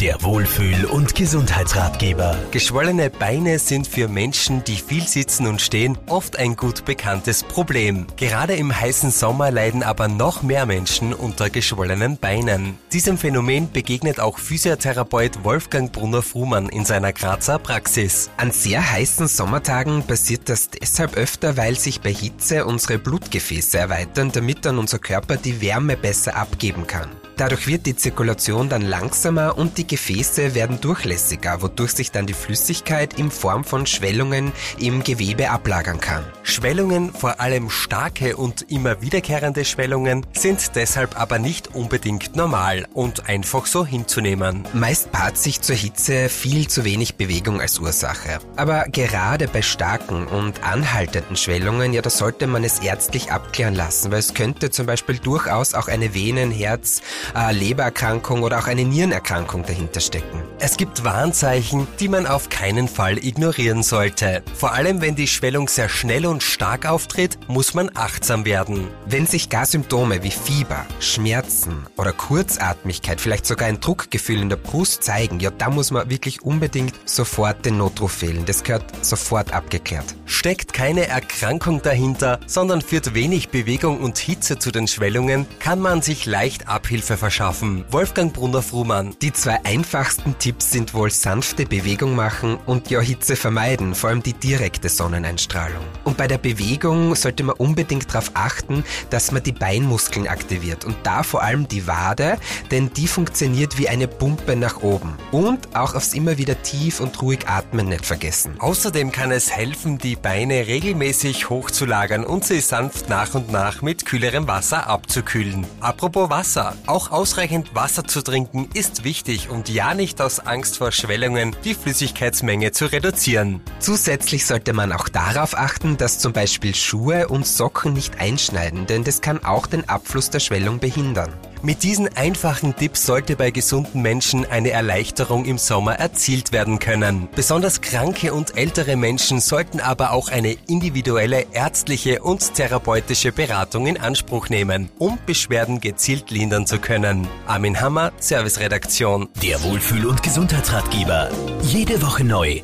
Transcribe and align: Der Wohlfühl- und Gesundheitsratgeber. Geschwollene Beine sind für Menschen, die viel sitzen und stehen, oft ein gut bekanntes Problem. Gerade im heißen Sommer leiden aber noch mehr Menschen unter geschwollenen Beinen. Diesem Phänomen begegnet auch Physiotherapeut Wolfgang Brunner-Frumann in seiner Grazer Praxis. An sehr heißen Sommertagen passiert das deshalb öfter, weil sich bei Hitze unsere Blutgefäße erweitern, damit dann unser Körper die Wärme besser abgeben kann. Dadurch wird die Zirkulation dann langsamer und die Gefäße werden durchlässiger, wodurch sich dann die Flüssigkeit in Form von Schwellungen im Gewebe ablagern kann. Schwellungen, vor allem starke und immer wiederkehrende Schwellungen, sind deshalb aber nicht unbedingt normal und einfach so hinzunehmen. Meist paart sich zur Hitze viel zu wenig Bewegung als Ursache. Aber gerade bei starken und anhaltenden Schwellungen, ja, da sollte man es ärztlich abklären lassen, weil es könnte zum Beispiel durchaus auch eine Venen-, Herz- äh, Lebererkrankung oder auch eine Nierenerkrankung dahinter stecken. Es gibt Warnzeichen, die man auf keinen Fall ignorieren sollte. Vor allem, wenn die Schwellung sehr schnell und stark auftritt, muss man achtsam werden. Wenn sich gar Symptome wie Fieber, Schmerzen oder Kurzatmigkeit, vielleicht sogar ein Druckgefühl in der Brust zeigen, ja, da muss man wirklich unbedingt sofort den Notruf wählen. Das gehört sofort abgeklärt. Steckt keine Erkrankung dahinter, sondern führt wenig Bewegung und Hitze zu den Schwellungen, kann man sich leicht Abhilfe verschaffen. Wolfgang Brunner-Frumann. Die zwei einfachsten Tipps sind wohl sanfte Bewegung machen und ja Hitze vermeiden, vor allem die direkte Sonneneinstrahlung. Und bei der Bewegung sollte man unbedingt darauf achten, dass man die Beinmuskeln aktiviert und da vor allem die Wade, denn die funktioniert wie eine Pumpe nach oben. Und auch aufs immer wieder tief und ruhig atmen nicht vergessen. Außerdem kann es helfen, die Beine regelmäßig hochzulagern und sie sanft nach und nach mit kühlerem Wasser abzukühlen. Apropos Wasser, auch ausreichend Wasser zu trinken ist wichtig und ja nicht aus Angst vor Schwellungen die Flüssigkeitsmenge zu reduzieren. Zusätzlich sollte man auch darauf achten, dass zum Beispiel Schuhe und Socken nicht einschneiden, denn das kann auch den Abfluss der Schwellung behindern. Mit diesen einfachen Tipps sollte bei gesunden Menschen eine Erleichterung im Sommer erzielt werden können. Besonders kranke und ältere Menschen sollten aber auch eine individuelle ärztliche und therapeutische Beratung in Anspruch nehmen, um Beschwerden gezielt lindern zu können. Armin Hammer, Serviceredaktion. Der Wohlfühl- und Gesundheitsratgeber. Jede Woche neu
Der 0.00 0.22
Wohlfühl- 0.22 0.84
und 0.84 1.16
Gesundheitsratgeber. 1.16 2.38
Geschwollene 2.52 3.10
Beine 3.10 3.58
sind 3.58 3.88
für 3.88 4.06
Menschen, 4.06 4.62
die 4.62 4.76
viel 4.76 5.02
sitzen 5.08 5.48
und 5.48 5.60
stehen, 5.60 5.98
oft 6.06 6.38
ein 6.38 6.54
gut 6.54 6.84
bekanntes 6.84 7.42
Problem. 7.42 8.06
Gerade 8.16 8.54
im 8.54 8.72
heißen 8.72 9.10
Sommer 9.10 9.50
leiden 9.50 9.82
aber 9.82 10.06
noch 10.06 10.44
mehr 10.44 10.66
Menschen 10.66 11.12
unter 11.12 11.50
geschwollenen 11.50 12.16
Beinen. 12.16 12.78
Diesem 12.92 13.18
Phänomen 13.18 13.72
begegnet 13.72 14.20
auch 14.20 14.38
Physiotherapeut 14.38 15.42
Wolfgang 15.42 15.90
Brunner-Frumann 15.90 16.68
in 16.68 16.84
seiner 16.84 17.12
Grazer 17.12 17.58
Praxis. 17.58 18.30
An 18.36 18.52
sehr 18.52 18.88
heißen 18.88 19.26
Sommertagen 19.26 20.04
passiert 20.04 20.48
das 20.48 20.70
deshalb 20.70 21.16
öfter, 21.16 21.56
weil 21.56 21.76
sich 21.76 22.02
bei 22.02 22.12
Hitze 22.12 22.66
unsere 22.66 22.98
Blutgefäße 22.98 23.76
erweitern, 23.78 24.30
damit 24.32 24.64
dann 24.64 24.78
unser 24.78 25.00
Körper 25.00 25.36
die 25.36 25.60
Wärme 25.60 25.96
besser 25.96 26.36
abgeben 26.36 26.86
kann. 26.86 27.10
Dadurch 27.38 27.68
wird 27.68 27.86
die 27.86 27.94
Zirkulation 27.94 28.68
dann 28.68 28.82
langsamer 28.82 29.56
und 29.56 29.78
die 29.78 29.86
Gefäße 29.88 30.54
werden 30.54 30.80
durchlässiger, 30.80 31.60
wodurch 31.62 31.90
sich 31.90 32.12
dann 32.12 32.26
die 32.26 32.34
Flüssigkeit 32.34 33.18
in 33.18 33.32
Form 33.32 33.64
von 33.64 33.86
Schwellungen 33.86 34.52
im 34.78 35.02
Gewebe 35.02 35.50
ablagern 35.50 36.00
kann. 36.00 36.24
Schwellungen, 36.58 37.12
vor 37.12 37.38
allem 37.38 37.70
starke 37.70 38.36
und 38.36 38.62
immer 38.68 39.00
wiederkehrende 39.00 39.64
Schwellungen, 39.64 40.26
sind 40.32 40.74
deshalb 40.74 41.16
aber 41.20 41.38
nicht 41.38 41.72
unbedingt 41.76 42.34
normal 42.34 42.84
und 42.94 43.28
einfach 43.28 43.64
so 43.66 43.86
hinzunehmen. 43.86 44.66
Meist 44.72 45.12
paart 45.12 45.38
sich 45.38 45.60
zur 45.60 45.76
Hitze 45.76 46.28
viel 46.28 46.66
zu 46.66 46.84
wenig 46.84 47.14
Bewegung 47.14 47.60
als 47.60 47.78
Ursache. 47.78 48.40
Aber 48.56 48.86
gerade 48.90 49.46
bei 49.46 49.62
starken 49.62 50.26
und 50.26 50.64
anhaltenden 50.64 51.36
Schwellungen, 51.36 51.92
ja, 51.92 52.02
da 52.02 52.10
sollte 52.10 52.48
man 52.48 52.64
es 52.64 52.80
ärztlich 52.80 53.30
abklären 53.30 53.76
lassen, 53.76 54.10
weil 54.10 54.18
es 54.18 54.34
könnte 54.34 54.70
zum 54.70 54.86
Beispiel 54.86 55.18
durchaus 55.18 55.74
auch 55.74 55.86
eine 55.86 56.12
Venen-, 56.12 56.50
Herz- 56.50 57.02
äh, 57.36 57.52
Lebererkrankung 57.52 58.42
oder 58.42 58.58
auch 58.58 58.66
eine 58.66 58.84
Nierenerkrankung 58.84 59.62
dahinter 59.62 60.00
stecken. 60.00 60.42
Es 60.58 60.76
gibt 60.76 61.04
Warnzeichen, 61.04 61.86
die 62.00 62.08
man 62.08 62.26
auf 62.26 62.48
keinen 62.48 62.88
Fall 62.88 63.16
ignorieren 63.18 63.84
sollte. 63.84 64.42
Vor 64.56 64.72
allem, 64.72 65.00
wenn 65.00 65.14
die 65.14 65.28
Schwellung 65.28 65.68
sehr 65.68 65.88
schnell 65.88 66.26
und 66.26 66.47
stark 66.48 66.86
auftritt, 66.86 67.38
muss 67.48 67.74
man 67.74 67.90
achtsam 67.94 68.44
werden. 68.44 68.88
Wenn 69.06 69.26
sich 69.26 69.48
gar 69.48 69.66
Symptome 69.66 70.22
wie 70.22 70.30
Fieber, 70.30 70.86
Schmerzen 71.00 71.86
oder 71.96 72.12
Kurzatmigkeit, 72.12 73.20
vielleicht 73.20 73.46
sogar 73.46 73.68
ein 73.68 73.80
Druckgefühl 73.80 74.40
in 74.40 74.48
der 74.48 74.56
Brust 74.56 75.02
zeigen, 75.02 75.40
ja, 75.40 75.50
da 75.50 75.70
muss 75.70 75.90
man 75.90 76.10
wirklich 76.10 76.42
unbedingt 76.42 76.94
sofort 77.04 77.64
den 77.64 77.78
Notruf 77.78 78.22
wählen. 78.22 78.44
Das 78.46 78.64
gehört 78.64 78.84
sofort 79.04 79.52
abgeklärt. 79.52 80.14
Steckt 80.24 80.72
keine 80.72 81.06
Erkrankung 81.06 81.82
dahinter, 81.82 82.40
sondern 82.46 82.82
führt 82.82 83.14
wenig 83.14 83.50
Bewegung 83.50 84.00
und 84.00 84.18
Hitze 84.18 84.58
zu 84.58 84.70
den 84.70 84.88
Schwellungen, 84.88 85.46
kann 85.58 85.80
man 85.80 86.02
sich 86.02 86.26
leicht 86.26 86.68
Abhilfe 86.68 87.16
verschaffen. 87.16 87.84
Wolfgang 87.90 88.32
Brunner-Frumann. 88.32 89.16
Die 89.20 89.32
zwei 89.32 89.64
einfachsten 89.64 90.38
Tipps 90.38 90.70
sind 90.70 90.94
wohl 90.94 91.10
sanfte 91.10 91.66
Bewegung 91.66 92.14
machen 92.14 92.58
und 92.66 92.90
ja 92.90 93.00
Hitze 93.00 93.36
vermeiden, 93.36 93.94
vor 93.94 94.10
allem 94.10 94.22
die 94.22 94.32
direkte 94.32 94.88
Sonneneinstrahlung. 94.88 95.84
Und 96.04 96.16
bei 96.16 96.26
der 96.26 96.37
Bewegung 96.38 97.14
sollte 97.14 97.44
man 97.44 97.56
unbedingt 97.56 98.08
darauf 98.08 98.30
achten, 98.34 98.84
dass 99.10 99.32
man 99.32 99.42
die 99.42 99.52
Beinmuskeln 99.52 100.28
aktiviert 100.28 100.84
und 100.84 100.96
da 101.02 101.22
vor 101.22 101.42
allem 101.42 101.68
die 101.68 101.86
Wade, 101.86 102.38
denn 102.70 102.90
die 102.92 103.08
funktioniert 103.08 103.78
wie 103.78 103.88
eine 103.88 104.08
Pumpe 104.08 104.56
nach 104.56 104.82
oben. 104.82 105.14
Und 105.32 105.76
auch 105.76 105.94
aufs 105.94 106.14
immer 106.14 106.38
wieder 106.38 106.62
tief 106.62 107.00
und 107.00 107.20
ruhig 107.22 107.46
atmen 107.46 107.88
nicht 107.88 108.06
vergessen. 108.06 108.54
Außerdem 108.58 109.12
kann 109.12 109.30
es 109.30 109.50
helfen, 109.50 109.98
die 109.98 110.16
Beine 110.16 110.66
regelmäßig 110.66 111.50
hochzulagern 111.50 112.24
und 112.24 112.44
sie 112.44 112.60
sanft 112.60 113.08
nach 113.08 113.34
und 113.34 113.50
nach 113.52 113.82
mit 113.82 114.06
kühlerem 114.06 114.46
Wasser 114.46 114.86
abzukühlen. 114.86 115.66
Apropos 115.80 116.30
Wasser, 116.30 116.74
auch 116.86 117.10
ausreichend 117.10 117.74
Wasser 117.74 118.04
zu 118.04 118.22
trinken 118.22 118.68
ist 118.74 119.04
wichtig 119.04 119.48
und 119.50 119.68
ja 119.68 119.94
nicht 119.94 120.20
aus 120.20 120.40
Angst 120.40 120.78
vor 120.78 120.92
Schwellungen 120.92 121.54
die 121.64 121.74
Flüssigkeitsmenge 121.74 122.72
zu 122.72 122.86
reduzieren. 122.86 123.60
Zusätzlich 123.78 124.46
sollte 124.46 124.72
man 124.72 124.92
auch 124.92 125.08
darauf 125.08 125.56
achten, 125.56 125.96
dass 125.96 126.17
zum 126.18 126.32
Beispiel 126.32 126.74
Schuhe 126.74 127.28
und 127.28 127.46
Socken 127.46 127.92
nicht 127.92 128.20
einschneiden, 128.20 128.86
denn 128.86 129.04
das 129.04 129.20
kann 129.20 129.44
auch 129.44 129.66
den 129.66 129.88
Abfluss 129.88 130.30
der 130.30 130.40
Schwellung 130.40 130.78
behindern. 130.78 131.32
Mit 131.62 131.82
diesen 131.82 132.08
einfachen 132.16 132.76
Tipps 132.76 133.04
sollte 133.04 133.34
bei 133.34 133.50
gesunden 133.50 134.00
Menschen 134.00 134.46
eine 134.46 134.70
Erleichterung 134.70 135.44
im 135.44 135.58
Sommer 135.58 135.94
erzielt 135.94 136.52
werden 136.52 136.78
können. 136.78 137.28
Besonders 137.34 137.80
kranke 137.80 138.32
und 138.32 138.56
ältere 138.56 138.94
Menschen 138.94 139.40
sollten 139.40 139.80
aber 139.80 140.12
auch 140.12 140.28
eine 140.28 140.56
individuelle 140.68 141.46
ärztliche 141.52 142.22
und 142.22 142.54
therapeutische 142.54 143.32
Beratung 143.32 143.88
in 143.88 143.98
Anspruch 143.98 144.50
nehmen, 144.50 144.88
um 144.98 145.18
Beschwerden 145.26 145.80
gezielt 145.80 146.30
lindern 146.30 146.66
zu 146.66 146.78
können. 146.78 147.26
Armin 147.46 147.80
Hammer, 147.80 148.12
Serviceredaktion. 148.20 149.28
Der 149.42 149.60
Wohlfühl- 149.62 150.06
und 150.06 150.22
Gesundheitsratgeber. 150.22 151.30
Jede 151.62 152.00
Woche 152.02 152.22
neu 152.22 152.62